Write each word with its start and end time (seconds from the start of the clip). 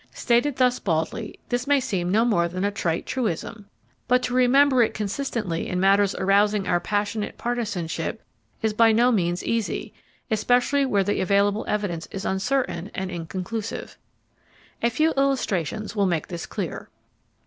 Stated 0.15 0.55
thus 0.55 0.79
baldly, 0.79 1.37
this 1.49 1.67
may 1.67 1.79
seem 1.79 2.09
no 2.09 2.25
more 2.25 2.47
than 2.47 2.63
a 2.63 2.71
trite 2.71 3.05
truism. 3.05 3.67
But 4.07 4.23
to 4.23 4.33
remember 4.33 4.81
it 4.81 4.95
consistently 4.95 5.67
in 5.67 5.79
matters 5.79 6.15
arousing 6.15 6.67
our 6.67 6.79
passionate 6.79 7.37
partisanship 7.37 8.23
is 8.63 8.73
by 8.73 8.93
no 8.93 9.11
means 9.11 9.43
easy, 9.43 9.93
especially 10.31 10.87
where 10.87 11.03
the 11.03 11.21
available 11.21 11.65
evidence 11.67 12.07
is 12.09 12.25
uncertain 12.25 12.89
and 12.95 13.11
inconclusive. 13.11 13.95
A 14.81 14.89
few 14.89 15.11
illustrations 15.11 15.95
will 15.95 16.07
make 16.07 16.29
this 16.29 16.47
clear. 16.47 16.89